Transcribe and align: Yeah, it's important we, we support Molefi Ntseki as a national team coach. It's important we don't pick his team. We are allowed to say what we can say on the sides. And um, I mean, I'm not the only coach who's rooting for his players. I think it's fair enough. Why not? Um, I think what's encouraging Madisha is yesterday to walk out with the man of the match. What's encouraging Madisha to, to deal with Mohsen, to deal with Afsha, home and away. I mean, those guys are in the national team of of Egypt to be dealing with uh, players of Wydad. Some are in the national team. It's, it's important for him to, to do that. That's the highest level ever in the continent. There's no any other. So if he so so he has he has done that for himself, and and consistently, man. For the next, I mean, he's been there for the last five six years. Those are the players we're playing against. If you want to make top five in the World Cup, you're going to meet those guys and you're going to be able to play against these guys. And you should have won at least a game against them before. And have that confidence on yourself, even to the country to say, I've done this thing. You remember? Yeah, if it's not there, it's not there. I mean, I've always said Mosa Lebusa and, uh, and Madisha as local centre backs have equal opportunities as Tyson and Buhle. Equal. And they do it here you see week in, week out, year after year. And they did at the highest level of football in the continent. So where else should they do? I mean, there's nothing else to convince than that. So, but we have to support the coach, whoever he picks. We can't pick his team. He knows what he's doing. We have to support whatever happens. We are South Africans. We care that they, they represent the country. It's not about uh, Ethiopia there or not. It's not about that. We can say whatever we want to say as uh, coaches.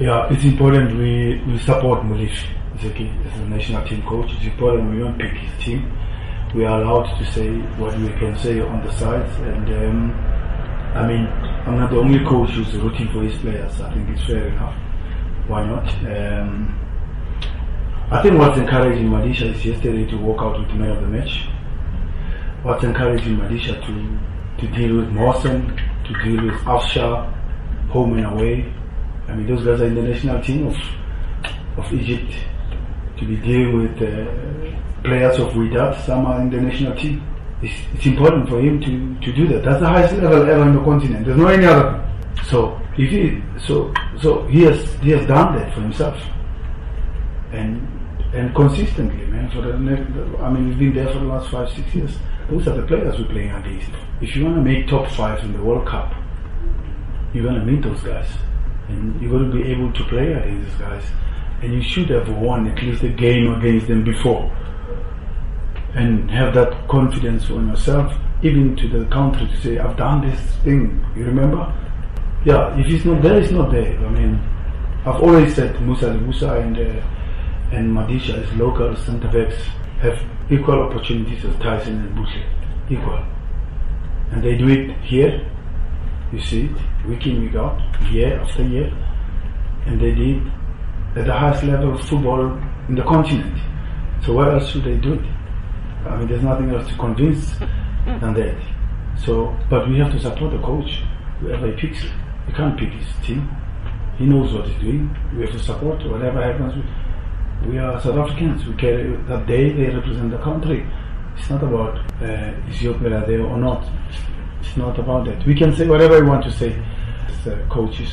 Yeah, 0.00 0.26
it's 0.28 0.42
important 0.42 0.98
we, 0.98 1.40
we 1.46 1.56
support 1.60 2.00
Molefi 2.00 2.48
Ntseki 2.74 3.26
as 3.26 3.40
a 3.40 3.44
national 3.44 3.86
team 3.86 4.02
coach. 4.02 4.28
It's 4.32 4.44
important 4.44 4.90
we 4.90 4.98
don't 4.98 5.16
pick 5.16 5.30
his 5.34 5.64
team. 5.64 5.96
We 6.52 6.64
are 6.64 6.82
allowed 6.82 7.16
to 7.16 7.24
say 7.30 7.58
what 7.78 7.96
we 8.00 8.08
can 8.18 8.36
say 8.38 8.60
on 8.60 8.84
the 8.84 8.92
sides. 8.98 9.32
And 9.38 9.68
um, 9.70 10.10
I 10.96 11.06
mean, 11.06 11.28
I'm 11.28 11.78
not 11.78 11.90
the 11.90 11.98
only 11.98 12.24
coach 12.24 12.50
who's 12.50 12.74
rooting 12.74 13.06
for 13.12 13.22
his 13.22 13.38
players. 13.38 13.80
I 13.80 13.94
think 13.94 14.08
it's 14.08 14.24
fair 14.24 14.48
enough. 14.48 14.74
Why 15.46 15.64
not? 15.64 15.88
Um, 16.04 16.76
I 18.10 18.20
think 18.20 18.36
what's 18.36 18.58
encouraging 18.58 19.10
Madisha 19.10 19.54
is 19.54 19.64
yesterday 19.64 20.10
to 20.10 20.16
walk 20.16 20.42
out 20.42 20.58
with 20.58 20.70
the 20.70 20.74
man 20.74 20.90
of 20.90 21.02
the 21.02 21.06
match. 21.08 21.46
What's 22.64 22.82
encouraging 22.82 23.36
Madisha 23.36 23.80
to, 23.86 24.66
to 24.66 24.74
deal 24.74 24.96
with 24.96 25.10
Mohsen, 25.10 25.76
to 26.08 26.24
deal 26.24 26.46
with 26.46 26.60
Afsha, 26.62 27.32
home 27.90 28.18
and 28.18 28.26
away. 28.26 28.74
I 29.28 29.34
mean, 29.34 29.46
those 29.46 29.64
guys 29.64 29.80
are 29.80 29.86
in 29.86 29.94
the 29.94 30.02
national 30.02 30.42
team 30.42 30.66
of 30.66 30.76
of 31.76 31.92
Egypt 31.92 32.32
to 33.18 33.24
be 33.26 33.36
dealing 33.36 33.82
with 33.82 34.02
uh, 34.02 35.02
players 35.02 35.38
of 35.38 35.52
Wydad. 35.52 36.04
Some 36.04 36.26
are 36.26 36.40
in 36.40 36.50
the 36.50 36.60
national 36.60 36.94
team. 36.96 37.22
It's, 37.62 37.74
it's 37.94 38.06
important 38.06 38.48
for 38.48 38.60
him 38.60 38.80
to, 38.80 39.26
to 39.26 39.32
do 39.32 39.48
that. 39.48 39.64
That's 39.64 39.80
the 39.80 39.88
highest 39.88 40.14
level 40.16 40.42
ever 40.42 40.62
in 40.62 40.74
the 40.76 40.84
continent. 40.84 41.24
There's 41.24 41.38
no 41.38 41.46
any 41.46 41.64
other. 41.64 42.00
So 42.46 42.80
if 42.98 43.10
he 43.10 43.42
so 43.66 43.92
so 44.20 44.46
he 44.46 44.62
has 44.62 44.92
he 45.00 45.10
has 45.10 45.26
done 45.26 45.56
that 45.56 45.72
for 45.74 45.80
himself, 45.80 46.20
and 47.52 47.88
and 48.34 48.54
consistently, 48.54 49.26
man. 49.26 49.50
For 49.50 49.62
the 49.62 49.78
next, 49.78 50.10
I 50.40 50.50
mean, 50.50 50.68
he's 50.68 50.78
been 50.78 50.94
there 50.94 51.12
for 51.12 51.20
the 51.20 51.26
last 51.26 51.50
five 51.50 51.70
six 51.70 51.94
years. 51.94 52.16
Those 52.50 52.68
are 52.68 52.76
the 52.76 52.86
players 52.86 53.18
we're 53.18 53.26
playing 53.26 53.50
against. 53.50 53.90
If 54.20 54.36
you 54.36 54.44
want 54.44 54.56
to 54.56 54.62
make 54.62 54.88
top 54.88 55.10
five 55.12 55.42
in 55.44 55.52
the 55.54 55.62
World 55.62 55.86
Cup, 55.86 56.12
you're 57.32 57.44
going 57.44 57.58
to 57.58 57.64
meet 57.64 57.82
those 57.82 58.00
guys 58.02 58.26
and 58.88 59.20
you're 59.20 59.30
going 59.30 59.50
to 59.50 59.56
be 59.56 59.70
able 59.70 59.92
to 59.92 60.04
play 60.04 60.32
against 60.32 60.70
these 60.70 60.80
guys. 60.80 61.04
And 61.62 61.72
you 61.72 61.82
should 61.82 62.10
have 62.10 62.28
won 62.28 62.66
at 62.68 62.82
least 62.82 63.02
a 63.02 63.08
game 63.08 63.52
against 63.54 63.88
them 63.88 64.04
before. 64.04 64.54
And 65.94 66.30
have 66.30 66.54
that 66.54 66.88
confidence 66.88 67.50
on 67.50 67.68
yourself, 67.68 68.12
even 68.42 68.76
to 68.76 68.88
the 68.88 69.06
country 69.06 69.46
to 69.46 69.56
say, 69.62 69.78
I've 69.78 69.96
done 69.96 70.28
this 70.28 70.40
thing. 70.64 71.04
You 71.16 71.24
remember? 71.24 71.72
Yeah, 72.44 72.78
if 72.78 72.86
it's 72.86 73.04
not 73.04 73.22
there, 73.22 73.40
it's 73.40 73.52
not 73.52 73.70
there. 73.70 73.96
I 74.04 74.10
mean, 74.10 74.40
I've 75.06 75.22
always 75.22 75.54
said 75.54 75.74
Mosa 75.76 76.18
Lebusa 76.18 76.60
and, 76.60 76.76
uh, 76.76 77.76
and 77.76 77.90
Madisha 77.96 78.42
as 78.42 78.52
local 78.54 78.94
centre 78.96 79.28
backs 79.28 79.56
have 80.00 80.20
equal 80.50 80.82
opportunities 80.82 81.44
as 81.44 81.56
Tyson 81.56 82.00
and 82.00 82.16
Buhle. 82.16 82.44
Equal. 82.90 83.24
And 84.32 84.42
they 84.42 84.58
do 84.58 84.68
it 84.68 84.98
here 84.98 85.50
you 86.34 86.40
see 86.40 86.70
week 87.06 87.26
in, 87.26 87.42
week 87.42 87.54
out, 87.54 87.80
year 88.10 88.40
after 88.40 88.62
year. 88.62 88.92
And 89.86 90.00
they 90.00 90.14
did 90.14 90.42
at 91.16 91.26
the 91.26 91.32
highest 91.32 91.64
level 91.64 91.94
of 91.94 92.00
football 92.08 92.58
in 92.88 92.94
the 92.94 93.02
continent. 93.02 93.58
So 94.24 94.34
where 94.34 94.50
else 94.50 94.70
should 94.70 94.84
they 94.84 94.96
do? 94.96 95.22
I 96.06 96.16
mean, 96.16 96.28
there's 96.28 96.42
nothing 96.42 96.70
else 96.70 96.88
to 96.88 96.94
convince 96.96 97.56
than 98.06 98.34
that. 98.34 98.56
So, 99.24 99.56
but 99.70 99.88
we 99.88 99.98
have 99.98 100.12
to 100.12 100.20
support 100.20 100.52
the 100.52 100.58
coach, 100.58 101.02
whoever 101.40 101.66
he 101.66 101.72
picks. 101.72 102.02
We 102.46 102.52
can't 102.52 102.78
pick 102.78 102.90
his 102.90 103.26
team. 103.26 103.48
He 104.18 104.26
knows 104.26 104.52
what 104.52 104.66
he's 104.66 104.80
doing. 104.80 105.16
We 105.34 105.42
have 105.42 105.52
to 105.52 105.58
support 105.58 106.04
whatever 106.10 106.42
happens. 106.42 106.84
We 107.66 107.78
are 107.78 108.00
South 108.00 108.16
Africans. 108.16 108.66
We 108.66 108.74
care 108.74 109.16
that 109.28 109.46
they, 109.46 109.70
they 109.70 109.88
represent 109.88 110.30
the 110.30 110.38
country. 110.38 110.86
It's 111.36 111.50
not 111.50 111.62
about 111.62 111.98
uh, 112.22 112.52
Ethiopia 112.68 113.24
there 113.26 113.42
or 113.42 113.56
not. 113.56 113.88
It's 114.66 114.76
not 114.78 114.98
about 114.98 115.26
that. 115.26 115.44
We 115.46 115.54
can 115.54 115.76
say 115.76 115.86
whatever 115.86 116.22
we 116.22 116.28
want 116.28 116.42
to 116.44 116.50
say 116.50 116.82
as 117.28 117.46
uh, 117.46 117.66
coaches. 117.68 118.10